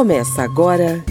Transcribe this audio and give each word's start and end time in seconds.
Começa 0.00 0.42
agora 0.42 1.04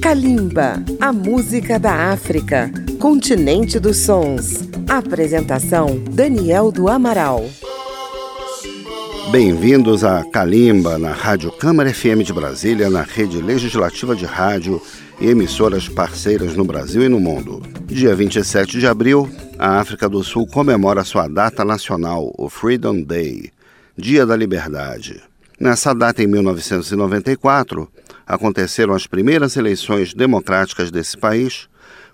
Kalimba, 0.00 0.80
a 1.00 1.12
música 1.12 1.80
da 1.80 2.12
África, 2.12 2.70
continente 3.00 3.80
dos 3.80 3.96
sons. 3.96 4.68
Apresentação 4.88 5.98
Daniel 6.12 6.70
do 6.70 6.88
Amaral. 6.88 7.44
Bem-vindos 9.32 10.04
a 10.04 10.24
Kalimba 10.30 10.96
na 10.96 11.10
Rádio 11.10 11.50
Câmara 11.50 11.92
FM 11.92 12.22
de 12.22 12.32
Brasília, 12.32 12.88
na 12.88 13.02
rede 13.02 13.42
legislativa 13.42 14.14
de 14.14 14.26
rádio 14.26 14.80
e 15.20 15.26
emissoras 15.26 15.88
parceiras 15.88 16.54
no 16.54 16.64
Brasil 16.64 17.02
e 17.02 17.08
no 17.08 17.18
mundo. 17.18 17.60
Dia 17.86 18.14
27 18.14 18.78
de 18.78 18.86
abril, 18.86 19.28
a 19.58 19.80
África 19.80 20.08
do 20.08 20.22
Sul 20.22 20.46
comemora 20.46 21.02
sua 21.02 21.26
data 21.26 21.64
nacional, 21.64 22.32
o 22.38 22.48
Freedom 22.48 23.02
Day, 23.02 23.50
Dia 23.96 24.24
da 24.24 24.36
Liberdade. 24.36 25.20
Nessa 25.58 25.92
data, 25.92 26.22
em 26.22 26.28
1994, 26.28 27.90
aconteceram 28.30 28.94
as 28.94 29.08
primeiras 29.08 29.56
eleições 29.56 30.14
democráticas 30.14 30.88
desse 30.88 31.16
país, 31.16 31.68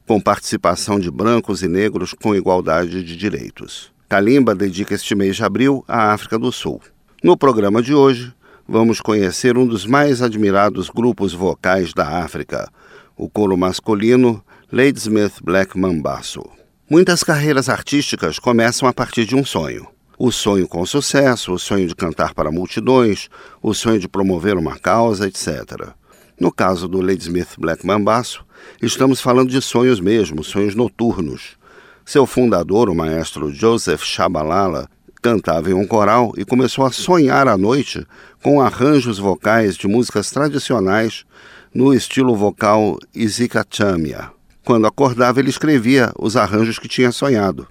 com 0.06 0.18
participação 0.18 0.98
de 0.98 1.10
brancos 1.10 1.62
e 1.62 1.68
negros 1.68 2.14
com 2.14 2.34
igualdade 2.34 3.04
de 3.04 3.14
direitos. 3.14 3.92
Kalimba 4.08 4.54
dedica 4.54 4.94
este 4.94 5.14
mês 5.14 5.36
de 5.36 5.44
abril 5.44 5.84
à 5.86 6.14
África 6.14 6.38
do 6.38 6.50
Sul. 6.50 6.80
No 7.22 7.36
programa 7.36 7.82
de 7.82 7.92
hoje, 7.92 8.32
vamos 8.66 8.98
conhecer 8.98 9.58
um 9.58 9.66
dos 9.66 9.84
mais 9.84 10.22
admirados 10.22 10.88
grupos 10.88 11.34
vocais 11.34 11.92
da 11.92 12.24
África, 12.24 12.66
o 13.14 13.28
coro 13.28 13.54
masculino 13.54 14.42
Ladysmith 14.72 15.34
Black 15.42 15.78
Mambazo. 15.78 16.44
Muitas 16.88 17.22
carreiras 17.22 17.68
artísticas 17.68 18.38
começam 18.38 18.88
a 18.88 18.92
partir 18.92 19.26
de 19.26 19.36
um 19.36 19.44
sonho. 19.44 19.86
O 20.18 20.32
sonho 20.32 20.66
com 20.66 20.86
sucesso, 20.86 21.52
o 21.52 21.58
sonho 21.58 21.86
de 21.86 21.94
cantar 21.94 22.32
para 22.32 22.50
multidões, 22.50 23.28
o 23.60 23.74
sonho 23.74 23.98
de 23.98 24.08
promover 24.08 24.56
uma 24.56 24.78
causa, 24.78 25.28
etc. 25.28 25.94
No 26.38 26.52
caso 26.52 26.86
do 26.86 27.00
Ladysmith 27.00 27.56
Black 27.58 27.86
Mambazo, 27.86 28.44
estamos 28.82 29.22
falando 29.22 29.48
de 29.48 29.62
sonhos 29.62 29.98
mesmo, 30.00 30.44
sonhos 30.44 30.74
noturnos. 30.74 31.56
Seu 32.04 32.26
fundador, 32.26 32.90
o 32.90 32.94
maestro 32.94 33.50
Joseph 33.50 34.02
Shabalala, 34.02 34.86
cantava 35.22 35.70
em 35.70 35.72
um 35.72 35.86
coral 35.86 36.34
e 36.36 36.44
começou 36.44 36.84
a 36.84 36.92
sonhar 36.92 37.48
à 37.48 37.56
noite 37.56 38.06
com 38.42 38.60
arranjos 38.60 39.18
vocais 39.18 39.76
de 39.76 39.88
músicas 39.88 40.30
tradicionais 40.30 41.24
no 41.72 41.94
estilo 41.94 42.36
vocal 42.36 42.98
Izikachamia. 43.14 44.30
Quando 44.62 44.86
acordava, 44.86 45.40
ele 45.40 45.48
escrevia 45.48 46.12
os 46.18 46.36
arranjos 46.36 46.78
que 46.78 46.86
tinha 46.86 47.12
sonhado. 47.12 47.66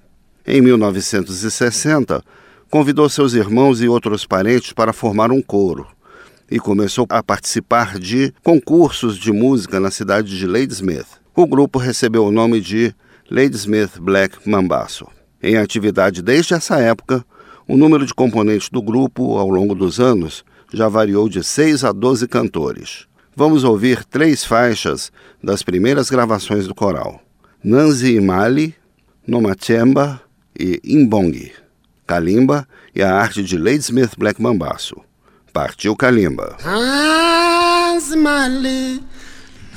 Em 0.45 0.59
1960, 0.59 2.23
convidou 2.71 3.07
seus 3.09 3.33
irmãos 3.33 3.79
e 3.79 3.87
outros 3.87 4.25
parentes 4.25 4.73
para 4.73 4.91
formar 4.91 5.31
um 5.31 5.41
coro 5.41 5.94
e 6.49 6.59
começou 6.59 7.05
a 7.09 7.23
participar 7.23 7.97
de 7.99 8.33
concursos 8.43 9.17
de 9.17 9.31
música 9.31 9.79
na 9.79 9.91
cidade 9.91 10.37
de 10.37 10.45
Ladysmith. 10.45 11.07
O 11.35 11.45
grupo 11.45 11.79
recebeu 11.79 12.25
o 12.25 12.31
nome 12.31 12.61
de 12.61 12.93
Ladysmith 13.29 13.99
Black 13.99 14.47
Mambazo. 14.47 15.07
Em 15.41 15.57
atividade 15.57 16.21
desde 16.21 16.53
essa 16.53 16.77
época, 16.79 17.25
o 17.67 17.75
número 17.75 18.05
de 18.05 18.13
componentes 18.13 18.69
do 18.69 18.81
grupo 18.81 19.37
ao 19.37 19.49
longo 19.49 19.73
dos 19.73 19.99
anos 19.99 20.45
já 20.73 20.87
variou 20.87 21.27
de 21.27 21.43
6 21.43 21.83
a 21.83 21.91
12 21.91 22.27
cantores. 22.27 23.07
Vamos 23.35 23.63
ouvir 23.63 24.05
três 24.05 24.45
faixas 24.45 25.11
das 25.43 25.61
primeiras 25.61 26.09
gravações 26.09 26.67
do 26.67 26.75
coral: 26.75 27.21
Nanzi 27.63 28.15
Imali, 28.15 28.75
Nomachemba 29.27 30.21
e 30.57 30.79
Imbongi, 30.83 31.51
Kalimba 32.07 32.67
e 32.95 33.01
a 33.01 33.13
arte 33.13 33.43
de 33.43 33.57
Ladysmith 33.57 34.11
Black 34.17 34.41
Mambazo. 34.41 35.04
Partiu 35.55 35.95
Kalimba. 35.95 36.47
Hansi 36.63 38.15
mali, 38.17 38.99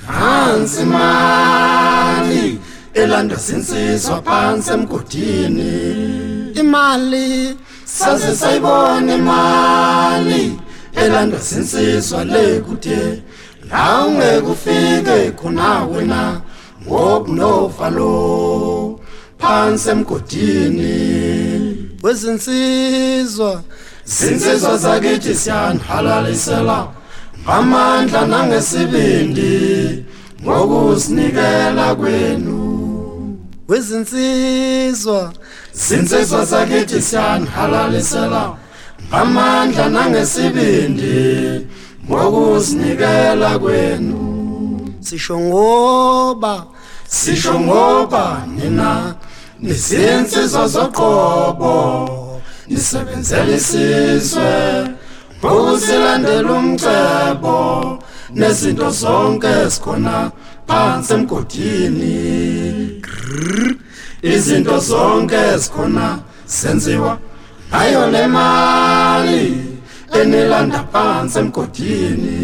hansi 0.07 0.85
mali, 0.85 2.59
elanda 2.95 3.37
sinsizwa 3.37 4.23
phansi 4.23 4.71
emgodini. 4.71 5.73
Imali, 6.61 7.57
saze 7.85 8.37
sayibona 8.37 9.15
imali, 9.15 10.59
elanda 10.97 11.41
sinsizwa 11.41 12.25
le 12.25 12.61
kude. 12.61 13.23
La 13.71 14.05
ungeke 14.07 14.47
ufike 14.47 15.31
khona 15.31 15.85
wena, 15.85 16.41
ngokunovalo, 16.87 18.11
phansi 19.39 19.91
emgodini. 19.91 20.95
Wezinsizwa, 22.03 23.63
zinsizwa 24.09 24.77
zakithi 24.77 25.35
siyanhalalisela 25.35 26.87
ngamandla 27.45 28.27
nangesibindi 28.27 30.05
ngokusinikela 30.43 31.95
kwenu. 31.95 32.59
Wezinsizwa 33.69 35.33
zinsizwa 35.73 36.45
zakithi 36.45 37.03
siyanhalalisela 37.03 38.57
ngamandla 39.09 39.89
nangesibindi 39.89 41.67
ngokusinikela 42.11 43.59
kwenu. 43.59 44.21
sisho 45.01 45.41
ngoba 45.41 46.67
sisho 47.07 47.61
ngoba 47.61 48.47
nina 48.57 49.15
nizinsizwa 49.61 50.69
zoqobo. 50.69 52.18
Nisebenzela 52.69 53.57
isizwe 53.57 54.53
ngokusilandela 55.41 56.53
umcebo 56.53 57.57
nezinto 58.35 58.91
zonke 58.91 59.49
esikhona 59.67 60.31
phansi 60.69 61.13
emgodini. 61.15 62.19
Izinto 64.23 64.79
zonke 64.79 65.37
esikhona 65.55 66.19
senziwa 66.47 67.19
ngayo 67.71 68.11
le 68.11 68.27
mali 68.27 69.45
enilanda 70.21 70.81
phansi 70.93 71.39
emgodini. 71.39 72.39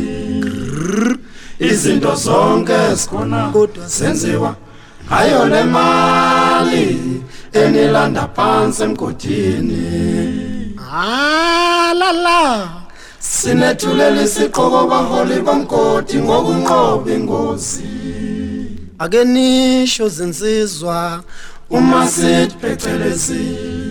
Izinto 1.59 2.15
zonke 2.15 2.77
esikhona 2.93 3.51
kodwa 3.53 3.89
senziwa 3.89 4.57
ngayo 5.09 5.45
le 5.53 5.65
mali. 5.65 6.44
Enilanda 7.53 8.29
phansi 8.37 8.83
emgodini. 8.83 10.77
Halala 10.91 12.69
sinethulela 13.19 14.23
isiqhoko 14.23 14.87
baholi 14.91 15.41
bomgodi 15.47 16.17
ngokunqoba 16.19 17.11
ingozi. 17.13 17.89
Ake 18.99 19.25
nisho 19.25 20.09
zinsizwa. 20.09 21.23
Uma 21.71 22.07
sithi 22.09 22.57
phecelezi 22.61 23.45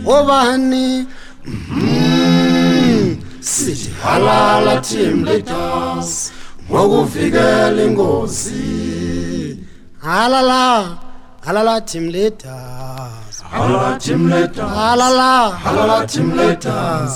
obani? 0.05 1.07
Mhm. 1.45 3.17
sithi 3.39 3.89
halala 4.03 4.81
team 4.81 5.23
leaders 5.25 6.31
ngokuvikela 6.69 7.83
ingozi. 7.83 9.57
Halala. 9.99 10.97
Halala 11.45 11.85
team 11.85 12.07
leaders. 12.09 13.35
Halala 13.53 13.99
team 13.99 14.29
leaders. 14.29 14.71
Halala. 14.79 15.51
Halala 15.65 16.07
team 16.07 16.29
leaders. 16.37 17.13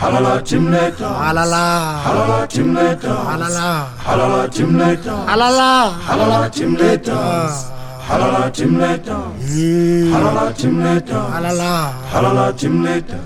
Halala 0.00 0.34
leaders. 0.70 1.16
Halala. 1.24 1.66
Halala 2.06 2.48
team 2.48 2.74
leaders. 2.74 3.26
Halala. 3.30 3.68
Halala 4.06 4.42
team 4.54 4.78
leaders. 4.78 5.28
Halala. 5.30 5.72
Halala 6.08 6.40
team 6.54 6.74
leaders 6.74 7.73
halala 8.08 8.42
leaders 8.58 9.24
halala 10.12 10.44
leaders 10.62 11.24
halala 11.34 11.72
halala 12.12 12.46
leaders 12.84 13.24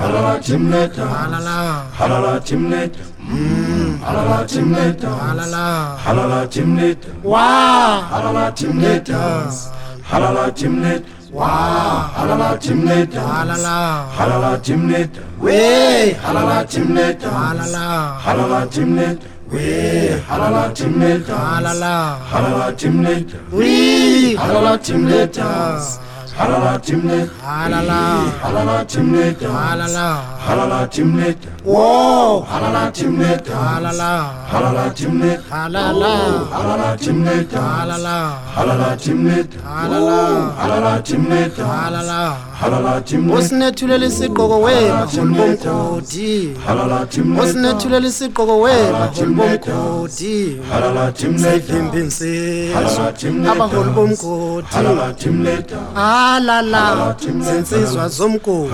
halala 0.00 0.34
leaders 0.48 0.98
halala 1.20 1.56
halala 1.98 2.32
leaders 2.50 3.08
halala 4.06 4.38
leaders 4.72 5.16
halala 5.26 5.66
halala 6.04 6.40
leaders 6.76 7.14
wow 7.24 8.00
halala 8.12 8.46
leaders 8.82 9.56
halala 10.10 10.44
leaders 10.56 11.02
wow 11.32 12.10
halala 12.16 12.50
leaders 12.88 13.26
halala 13.36 13.76
halala 14.18 14.52
leaders 14.66 15.24
we 15.44 15.60
halala 16.24 16.58
leaders 16.72 17.32
halala 17.42 17.86
halala 18.24 18.60
leaders 18.76 19.33
We 19.54 19.66
halala 20.28 20.64
timnators. 20.78 21.38
Halala. 21.50 22.18
Halala 22.32 22.68
timnators. 22.80 23.52
We 23.52 24.34
halala 24.42 24.74
timnators. 24.86 25.86
Halala 26.38 26.72
timnators. 26.86 27.30
Halala. 27.48 28.00
Halala 28.42 28.78
timnators. 28.92 29.54
Halala. 29.66 30.08
Halala 30.46 30.80
timnators. 30.94 31.54
Whoa, 31.64 32.44
halala 32.44 32.92
timnet, 32.92 33.46
halala, 33.46 34.12
halala 34.52 34.94
timnet, 34.94 35.40
halala, 35.48 36.12
halala 36.52 36.90
timnet, 36.98 37.48
halala, 37.52 38.16
halala 38.54 38.90
timnet, 38.98 39.48
halala, 39.64 40.52
halala 40.60 41.02
timnet, 41.02 41.56
halala. 41.56 42.36
osinethulela 43.36 44.06
isigqoko 44.06 44.60
wemaholi 44.60 45.34
bomgodi 45.34 46.56
osinethulela 47.42 48.06
isigqoko 48.06 48.60
wemaholi 48.60 49.34
bomgodi 49.34 50.36
sivimbi 51.38 51.98
insizwa 52.00 53.12
abaholi 53.52 53.90
bomgodi 53.90 54.66
alala 55.96 57.16
zinsizwa 57.40 58.08
zomgodi 58.08 58.70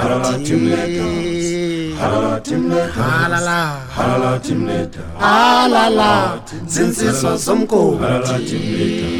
halala 5.20 6.40
zinsizwa 6.66 7.36
zomgodi 7.36 9.19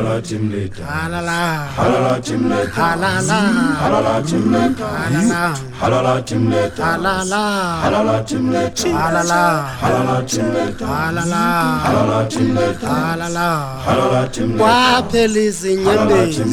halala 0.00 0.20
timleta 0.22 0.84
halala 0.84 1.38
halala 1.76 2.20
timleta 2.26 2.82
halala 2.82 3.40
halala 3.80 4.14
timleta 4.28 4.86
halala 5.00 5.42
halala 5.80 6.14
timleta 6.28 6.84
halala 6.84 7.42
halala 7.82 8.16
timleta 8.30 8.88
halala 9.02 9.40
halala 9.82 10.16
timleta 10.32 10.86
halala 10.86 11.42
halala 11.84 12.20
timleta 12.32 12.88
halala 12.88 13.48
halala 13.86 14.22
timleta 14.28 14.64
kwaphela 14.64 15.40
izinyembezi 15.48 16.44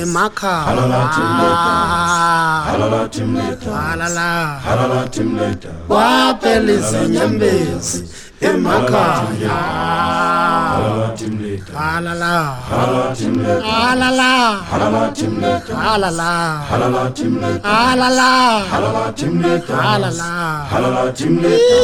emakhaya 0.00 0.64
halala 0.68 1.02
timleta 1.16 1.76
halala 2.70 3.02
timleta 3.08 3.72
halala 3.84 4.28
halala 4.66 5.02
timleta 5.14 5.68
kwaphela 5.88 6.72
izinyembezi 6.72 8.04
emakhaya 8.40 9.58
halala 10.72 11.08
halala 11.68 12.56
halala 12.70 13.14
halala 13.62 13.62
halala 13.92 14.32
halala 14.70 15.10
timleta 15.18 15.76
halala 15.76 16.30
halala 16.70 17.04
timleta 17.18 17.68
halala 17.68 18.30
halala 18.72 19.04
timleta 19.20 19.76
halala 19.76 20.30
halala 20.72 21.04
timleta 21.18 21.76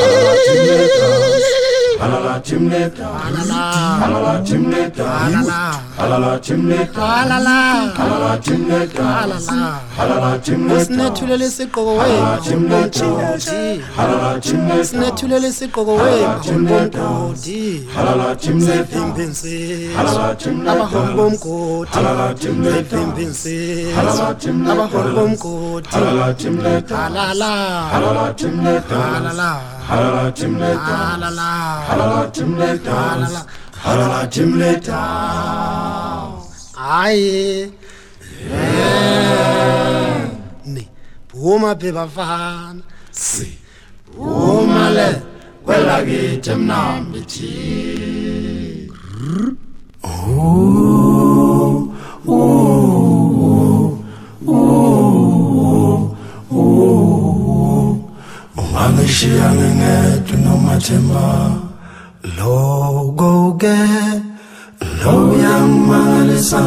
halala 0.00 1.55
alala 2.04 2.40
chimneta 2.40 3.08
alala 3.26 4.42
chimneta 4.44 5.06
alala 5.98 6.38
chimneta 6.40 7.02
alala 7.20 8.38
chimneta 8.42 9.04
alala 10.00 10.38
chimneta 10.38 10.84
sinethulele 10.84 11.46
isiqoko 11.46 11.92
wembombomdodi 11.96 13.82
alala 13.98 14.40
chimneta 14.40 14.84
sinethulele 14.84 15.48
isiqoko 15.48 15.92
wembombomdodi 15.96 17.88
alala 17.98 18.36
chimneta 18.36 18.86
sevimbe 18.86 19.22
insizwa 19.24 20.36
abaholi 20.72 21.14
bomgodi 21.16 21.90
sevimbe 22.90 23.22
insizwa 23.22 24.36
abaholi 24.72 25.10
bomgodi 25.16 25.88
halala 26.90 27.50
halala 27.92 28.34
halala 28.90 29.75
하라라쯤 29.86 30.58
냈다. 30.58 30.80
하라라쯤 31.88 32.58
냈다. 32.58 33.28
하라라쯤 33.72 34.58
냈다. 34.58 36.32
아이. 36.74 37.72
예. 38.48 38.52
네. 40.64 40.90
보마 41.28 41.74
베바판. 41.74 42.82
시 43.12 43.56
보마레 44.14 45.22
웰라기 45.64 46.42
잼나 46.42 47.00
미치. 47.12 48.88
오. 50.02 51.92
오. 52.26 52.85
ngishiyange 59.16 59.68
ngedwa 59.80 60.36
noma 60.44 60.74
themba 60.84 61.24
lo 62.36 63.12
go 63.16 63.56
get 63.56 64.20
lo 65.00 65.32
yangimangalisa 65.32 66.62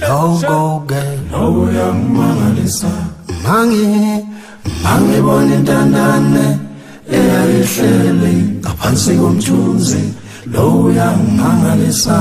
lo 0.00 0.20
go 0.48 0.60
get 0.88 1.18
lo 1.30 1.68
yangimangalisa 1.68 2.88
mangi 3.44 3.84
mangibona 4.82 5.54
intandane 5.60 6.46
eyayihlele 7.16 8.32
ngaphansi 8.64 9.12
komthunzi. 9.20 10.02
Lo 10.54 10.88
yangimangalisa 10.88 12.18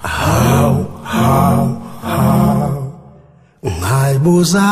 haw 0.00 0.72
haw 1.12 1.60
haw 2.08 2.72
ungayibuza 3.68 4.64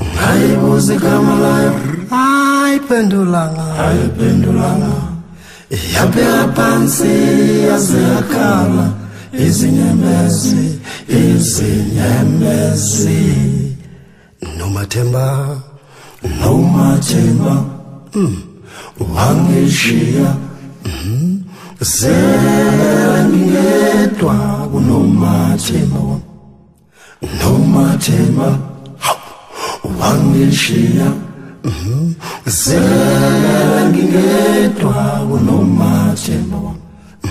Hai 0.00 0.56
musika 0.56 1.20
melayu 1.22 1.72
Hai 2.10 2.80
pendulanga. 2.88 3.62
Hai 3.76 4.08
pendulanga. 4.18 4.92
Yabe 5.94 6.26
aphansi 6.26 7.08
yaziyakhala 7.68 8.86
Izinyembezi 9.32 10.78
Izinyembezi 11.08 13.22
Nomathemba 14.58 15.56
Nomathemba 16.40 17.64
mm. 18.14 18.36
Wangishiya 19.14 20.34
mm. 20.84 21.42
Selangedwa 21.82 24.34
kunomathemba 24.72 26.18
Nomathemba 27.42 28.58
wangishiya 30.00 31.08
selangingedwa 33.80 34.94
kunomathemba 35.30 36.58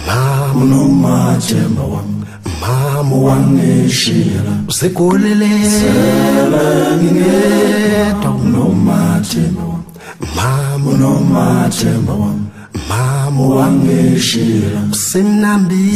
mama 0.08 0.62
unomathemba 0.64 1.84
wami 1.84 2.24
mama 2.62 3.16
wangishila 3.16 4.52
usekhulile 4.68 5.50
selangingedwa 5.70 8.32
kunomathemba 8.40 9.64
wami 9.64 9.84
mama 10.36 10.92
unomathemba 10.92 12.14
wami 12.14 12.46
mama 12.90 13.44
wangishila 13.56 14.82
usemnambile 14.92 15.96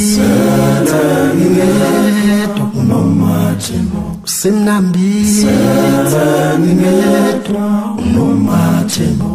selangingedwa 0.86 2.65
kunomathemba 2.74 4.00
wami 4.00 4.18
usemnambile 4.24 5.42
selangingedwa 5.42 7.65
unomathemba 7.98 9.25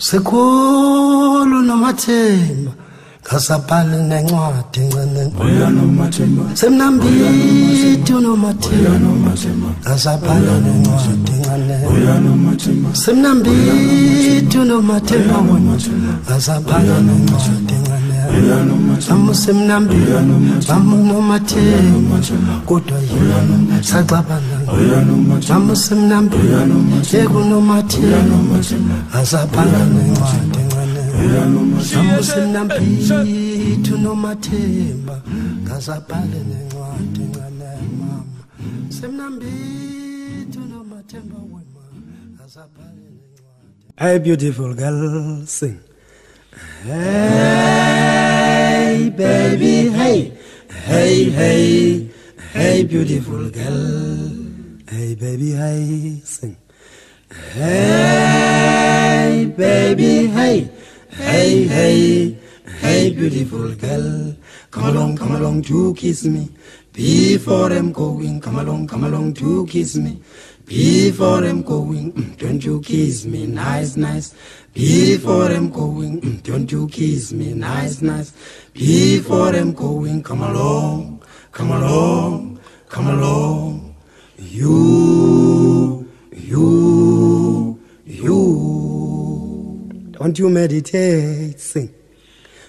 sekhulu 0.00 1.62
nomathemba 1.62 2.70
ngasabhali 3.30 3.96
nencwadi 4.08 4.80
ncane 4.80 5.22
semnambithi 6.54 8.12
unomathemba 8.14 9.70
ngasabhali 9.82 10.46
nencwadi 10.64 11.33
ncane 11.56 12.30
semnambithi 12.92 14.58
unomathemba 14.58 15.38
ngasabhali 16.26 16.94
nencwadi 17.06 17.76
ncane 17.82 18.16
amusemnambi 19.12 19.96
kodwa 22.66 22.98
yena 23.10 23.82
saxabana 23.82 24.56
amusemnambi 25.54 26.36
yekunomathemba 27.12 28.36
ngasabhali 29.10 29.80
nencwadi 29.94 30.62
ncane 30.68 31.62
amusemnambithi 32.00 33.90
unomathemba 33.94 35.16
ngasabhali 35.64 36.40
nencwadi 36.48 37.22
ncane 37.30 37.70
mama 37.98 38.34
semnambithi 38.88 40.58
unomathemba 40.58 40.84
wema 41.04 41.04
ngasabhali 41.04 41.28
nencwadi 41.28 41.43
hey 43.98 44.18
beautiful 44.18 44.74
girl 44.74 45.46
sing 45.46 45.80
Hey, 46.84 47.00
baby, 49.16 49.88
hey, 49.88 50.32
hey, 50.86 51.24
hey, 51.30 52.10
Hey, 52.54 52.84
beautiful 52.84 53.50
girl. 53.50 54.30
Hey, 54.88 55.16
baby, 55.16 55.50
hey, 55.58 56.20
sing. 56.22 56.56
Hey, 57.52 59.52
baby, 59.56 60.28
hey. 60.28 60.70
Hey, 61.10 61.64
hey, 61.64 62.38
hey, 62.78 63.10
beautiful 63.10 63.74
girl. 63.74 64.36
Come 64.70 64.84
along, 64.84 65.16
come 65.16 65.34
along 65.34 65.62
to 65.62 65.94
kiss 65.94 66.26
me. 66.26 66.48
Before 66.92 67.72
I'm 67.72 67.90
going, 67.90 68.40
come 68.40 68.60
along, 68.60 68.86
come 68.86 69.02
along 69.02 69.34
to 69.34 69.66
kiss 69.66 69.96
me. 69.96 70.22
Before 70.66 71.44
I'm 71.44 71.62
going, 71.62 72.10
don't 72.38 72.64
you 72.64 72.80
kiss 72.80 73.26
me 73.26 73.46
nice, 73.46 73.96
nice. 73.96 74.34
Before 74.72 75.52
I'm 75.52 75.70
going, 75.70 76.38
don't 76.38 76.70
you 76.72 76.88
kiss 76.88 77.32
me 77.32 77.52
nice, 77.52 78.00
nice. 78.00 78.32
Before 78.72 79.54
I'm 79.54 79.74
going, 79.74 80.22
come 80.22 80.42
along, 80.42 81.22
come 81.52 81.70
along, 81.70 82.60
come 82.88 83.08
along. 83.08 83.94
You, 84.38 86.08
you, 86.32 87.78
you. 88.06 89.90
Don't 90.12 90.38
you 90.38 90.48
meditate, 90.48 91.60
sing. 91.60 91.94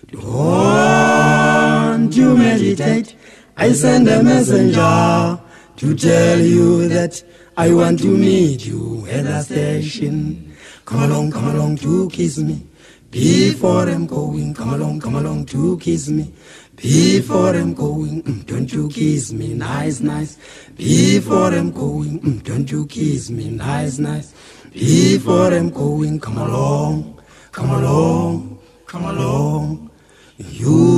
Don't 0.07 2.13
you 2.13 2.35
meditate. 2.35 3.15
I 3.55 3.71
send 3.71 4.09
a 4.09 4.21
messenger 4.21 5.39
to 5.77 5.95
tell 5.95 6.39
you 6.39 6.89
that 6.89 7.23
I 7.57 7.73
want 7.73 7.99
to 7.99 8.07
meet 8.07 8.65
you 8.65 9.07
at 9.09 9.23
the 9.23 9.41
station. 9.41 10.53
Come 10.83 11.03
along, 11.03 11.31
come 11.31 11.47
along 11.47 11.77
to 11.77 12.09
kiss 12.09 12.37
me. 12.37 12.67
Before 13.09 13.87
I'm 13.87 14.05
going, 14.07 14.53
come 14.53 14.73
along, 14.73 14.99
come 14.99 15.15
along 15.15 15.45
to 15.45 15.77
kiss 15.77 16.09
me. 16.09 16.33
Before 16.75 17.55
I'm 17.55 17.73
going, 17.73 18.23
mm, 18.23 18.45
don't 18.45 18.71
you 18.73 18.89
kiss 18.89 19.31
me 19.31 19.53
nice, 19.53 20.01
nice. 20.01 20.37
Before 20.75 21.53
I'm 21.53 21.71
going, 21.71 22.19
mm, 22.19 22.43
don't 22.43 22.69
you 22.69 22.85
kiss 22.87 23.29
me 23.29 23.49
nice, 23.51 23.99
nice. 23.99 24.33
Before 24.73 25.53
I'm 25.53 25.69
going, 25.69 26.19
come 26.19 26.37
along, 26.39 27.21
come 27.53 27.69
along, 27.69 28.59
come 28.85 29.05
along. 29.05 29.89
You, 30.37 30.94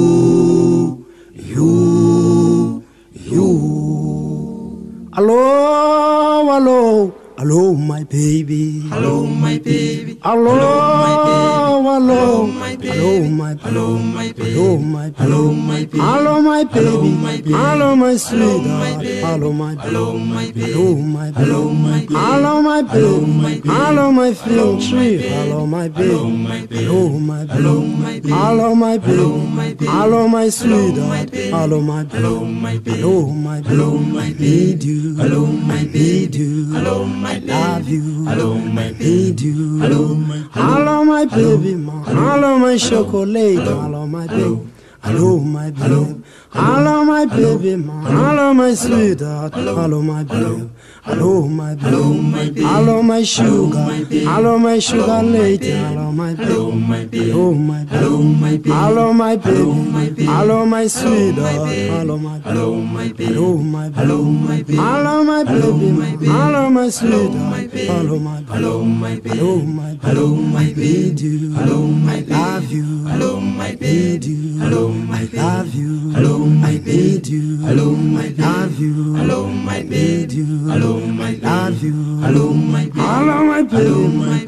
baby. 10.35 10.96
My. 13.37 13.53
Hello, 13.61 13.97
my 13.97 14.31
baby. 14.33 14.51
Hello, 14.53 14.77
my. 14.77 15.11
Hello, 15.17 15.51
my 15.53 15.85
baby. 15.85 15.99
Hello, 15.99 16.41
my 16.41 16.63
baby. 16.63 16.79
Hello, 16.79 17.01
my 17.03 17.35
baby. 17.37 17.51
Hello, 17.53 17.95
my 17.95 18.07
Hello, 18.07 18.17
sweetheart. 18.17 18.67
my. 18.67 19.75
Hello, 19.85 20.17
my 20.17 20.45
baby. 20.45 20.71
Hello, 20.71 20.95
my. 20.95 21.31
Hello, 21.37 21.69
my 21.69 21.99
baby. 21.99 22.15
Hello, 22.15 22.61
my. 22.61 22.81
Hello, 22.81 22.81
my 22.81 22.81
Hello, 22.81 23.19
baby. 23.19 23.31
my. 23.37 23.61
Hello, 23.63 24.11
my 24.11 24.31
Hello, 24.31 24.73
my 24.73 24.81
tree. 24.87 25.17
Hello, 25.17 25.65
my 25.65 25.87
baby. 25.87 26.09
Hello, 26.09 26.29
my. 26.29 26.59
Hello, 26.69 27.09
my. 27.29 27.45
Hello, 27.45 27.75
my 27.81 28.13
baby. 28.19 28.29
Hello, 28.29 28.75
my. 28.75 28.97
Hello, 28.97 29.29
my. 29.57 29.75
Hello, 29.79 29.87
my 29.87 29.97
Hello, 29.97 30.27
my 30.27 30.49
sweetheart. 30.49 31.31
baby. 31.31 31.51
Hello, 31.51 31.81
my. 31.81 32.03
Hello, 32.13 32.33
my. 32.45 32.73
Hello, 32.85 33.15
my. 33.45 33.61
Hello, 33.69 33.89
my. 34.15 34.29
Need 34.39 34.83
you. 34.83 35.15
Hello, 35.21 35.45
my 35.45 35.83
Need 35.83 36.35
you. 36.35 36.73
Hello, 36.73 37.05
my 37.05 37.37
love 37.39 37.87
you. 37.89 38.25
Hello, 38.29 38.49
my. 38.55 38.89
Need 38.99 39.41
you. 39.41 39.79
Hello, 39.83 40.03
my 40.15 40.39
Hello, 40.57 40.95
my 41.05 41.25
baby. 41.25 41.73
Hello, 42.17 42.57
my 42.63 42.77
chocolate. 42.77 43.36
Hello, 43.37 44.07
my 44.07 44.25
baby. 44.25 44.67
Hello, 45.03 45.37
my 45.39 45.69
baby. 45.69 45.81
Hello, 45.83 46.21
my 46.53 47.25
baby. 47.25 47.83
Hello, 48.03 48.53
my 48.53 48.73
sweetheart. 48.73 49.53
Hello, 49.53 50.01
my 50.01 50.23
baby. 50.23 50.69
Hello, 51.03 51.47
my 51.47 51.75
baby. 51.75 52.61
Hello, 52.63 53.01
my 53.01 53.23
sugar. 53.23 53.77
Hello, 53.77 54.57
my 54.59 54.79
sugar 54.79 55.23
lady. 55.23 55.71
Hello, 55.71 56.11
my 56.11 56.33
baby. 56.33 56.45
Hello, 56.45 56.71
my 56.71 57.05
baby. 57.05 57.31
Hello, 57.31 58.21
my 58.23 58.57
baby. 58.57 58.69
Hello, 58.69 59.13
my 59.13 59.35
baby. 59.37 60.25
Hello, 60.25 60.65
my 60.65 60.87
sweetheart. 60.87 61.69
Hello, 61.69 62.17
my 62.17 62.39
baby. 62.39 63.25
Hello, 63.25 63.57
my 63.57 63.89
baby. 63.89 64.03
Hello, 64.03 64.23
my 64.23 64.57
baby. 64.63 64.75
Hello, 64.75 65.23
my 65.23 65.43
baby. 65.43 65.59
Hello, 65.59 65.77
my 65.77 66.15
baby. 66.15 66.27
Hello, 66.27 66.69
my 66.69 66.89
sweetheart. 66.89 67.71
baby. 67.71 67.85
Hello, 67.87 68.19
my 68.19 68.41
baby. 68.41 68.49
Hello, 68.49 68.83
my 68.83 69.15
baby. 69.15 69.29
Hello, 69.29 69.55
my 69.55 69.93
baby. 69.95 69.95
Hello, 70.03 70.27
my 70.27 70.69
you. 71.21 71.53
Hello, 71.53 71.87
my. 71.87 72.19
Love 72.27 72.71
you. 72.71 73.05
Hello, 73.07 73.39
my 73.39 73.71
you. 74.25 74.59
Hello, 74.59 74.89
my. 74.89 75.23
Love 75.33 75.73
you. 75.73 76.06
Hello, 76.97 77.05
my 77.05 77.13
baby. 77.13 77.21
Need 77.21 77.27
you. 77.27 77.57
Hello, 77.67 77.91
my 77.91 78.21
baby. 78.23 78.41
Love 78.41 78.79
you. 78.79 79.15
Hello, 79.15 79.47
my 79.47 79.81
baby. 79.83 79.95
Need 79.95 80.31
you. 80.33 80.67
Hello, 80.67 80.99
my 80.99 81.31
baby. 81.31 81.45
Love 81.45 81.83
you. 81.83 81.93
Hello, 82.21 82.53
my 82.53 82.85
baby. 82.85 82.99
Hello, 82.99 84.07
my 84.07 84.39
baby. 84.39 84.46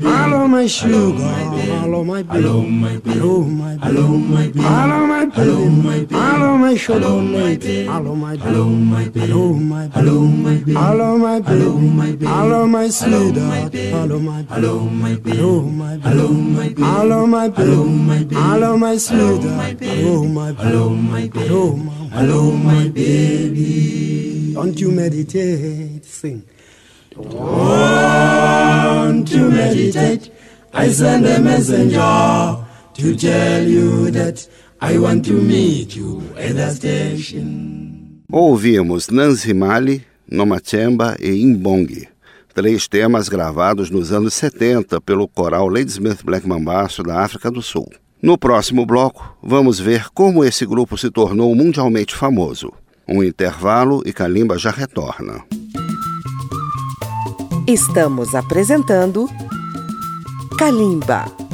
My 0.59 0.67
baby. 0.67 0.67
Hello, 0.67 0.67
my 0.67 0.67
sugar. 0.67 1.23
my 1.23 1.49
baby. 1.49 1.69
Hello, 1.69 2.03
my 2.03 2.23
baby. 2.23 2.39
Hello, 2.39 2.61
my 2.63 2.97
baby. 2.97 3.09
Hello, 3.09 3.37
my 4.17 4.47
baby. 4.47 4.59
Hello, 4.59 4.97
my 4.97 5.25
baby. 5.99 6.09
Hello, 6.09 6.09
my 6.09 6.09
baby. 6.09 6.15
Hello, 6.15 6.15
my 6.15 6.15
baby. 6.15 6.15
Hello, 6.15 6.49
my 6.49 6.59
Hello, 6.59 6.59
my 6.59 6.59
chocolate. 6.79 8.01
baby. 8.01 8.19
Hello, 8.19 8.67
my 8.67 8.89
baby. 8.89 9.09
Hello, 9.09 9.29
my 9.39 9.55
baby. 9.69 9.79
Hello, 9.79 9.89
my 9.97 9.99
baby. 9.99 10.01
Hello, 10.09 10.09
my 10.09 10.39
baby. 10.39 10.59
Hello, 10.59 10.89
my 10.89 11.09
baby. 11.09 11.39
Hello, 11.39 11.69
my 11.69 12.09
baby. 12.09 12.25
Hello, 12.25 12.39
my 12.39 12.45
Hello, 12.59 12.69
my 12.69 12.89
sweetheart. 12.89 13.71
baby. 13.71 13.91
Hello, 13.91 14.19
my 14.19 14.31
baby. 14.31 14.53
Hello, 14.53 14.79
my 14.79 15.09
baby. 15.09 15.37
Hello, 16.09 16.29
my 16.29 16.69
baby. 16.69 16.83
Hello, 16.83 17.27
my 17.27 17.49
baby. 17.49 17.63
Hello, 17.63 17.67
my 17.97 18.19
baby. 18.19 18.35
Hello, 18.35 18.35
my 18.35 18.35
baby. 18.35 18.35
Hello, 18.35 18.77
my 18.77 18.93
baby. 19.73 19.85
Hello, 19.85 20.25
my 20.25 20.43
baby. 20.53 20.57
Hello, 20.59 20.89
my 20.89 21.27
baby. 21.27 21.39
Hello, 21.39 21.75
my 21.75 21.93
Hello, 22.09 22.51
my 22.51 22.87
baby. 22.89 24.53
Don't 24.53 24.79
you 24.79 24.91
meditate, 24.91 26.05
sing. 26.05 26.43
Don't 27.15 27.31
you 29.31 29.49
meditate. 29.49 30.31
I 30.73 30.89
send 30.89 31.25
a 31.25 31.39
messenger 31.39 32.57
to 32.93 33.15
tell 33.15 33.67
you 33.67 34.11
that 34.11 34.47
I 34.79 34.99
want 34.99 35.25
to 35.25 35.33
meet 35.33 35.95
you 35.95 36.21
at 36.38 36.55
the 36.55 36.69
station. 36.71 38.23
Ouvimos 38.31 39.09
Nancy 39.09 39.53
Mali, 39.53 40.05
Nomatemba 40.31 41.17
e 41.19 41.41
Imbong, 41.41 42.07
três 42.53 42.88
temas 42.88 43.27
gravados 43.27 43.89
nos 43.89 44.11
anos 44.11 44.35
70 44.35 45.01
pelo 45.01 45.27
coral 45.27 45.67
Ladysmith 45.67 46.23
Black 46.23 46.47
Mambaço 46.47 47.01
da 47.01 47.21
África 47.21 47.49
do 47.49 47.63
Sul. 47.63 47.89
No 48.21 48.38
próximo 48.38 48.85
bloco, 48.85 49.38
vamos 49.41 49.79
ver 49.79 50.09
como 50.13 50.43
esse 50.43 50.65
grupo 50.67 50.97
se 50.97 51.09
tornou 51.09 51.55
mundialmente 51.55 52.13
famoso. 52.13 52.71
Um 53.07 53.23
intervalo 53.23 54.03
e 54.05 54.13
Kalimba 54.13 54.57
já 54.59 54.69
retorna. 54.69 55.43
Estamos 57.65 58.35
apresentando 58.35 59.27
Kalimba. 60.59 61.49